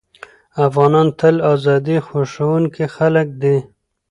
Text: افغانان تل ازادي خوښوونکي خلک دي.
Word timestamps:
افغانان 0.67 1.07
تل 1.19 1.35
ازادي 1.53 1.97
خوښوونکي 2.07 2.85
خلک 2.95 3.27
دي. 3.41 3.57